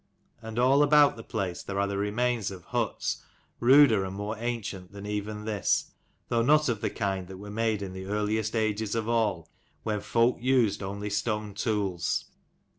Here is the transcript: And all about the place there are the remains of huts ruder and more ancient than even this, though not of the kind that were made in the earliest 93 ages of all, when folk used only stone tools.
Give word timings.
And 0.41 0.57
all 0.57 0.81
about 0.81 1.15
the 1.15 1.21
place 1.23 1.61
there 1.61 1.79
are 1.79 1.85
the 1.85 1.95
remains 1.99 2.49
of 2.49 2.63
huts 2.63 3.23
ruder 3.59 4.03
and 4.03 4.15
more 4.15 4.35
ancient 4.39 4.93
than 4.93 5.05
even 5.05 5.45
this, 5.45 5.91
though 6.27 6.41
not 6.41 6.67
of 6.69 6.81
the 6.81 6.89
kind 6.89 7.27
that 7.27 7.37
were 7.37 7.51
made 7.51 7.83
in 7.83 7.93
the 7.93 8.07
earliest 8.07 8.55
93 8.55 8.67
ages 8.67 8.95
of 8.95 9.07
all, 9.07 9.47
when 9.83 10.01
folk 10.01 10.37
used 10.41 10.81
only 10.81 11.11
stone 11.11 11.53
tools. 11.53 12.25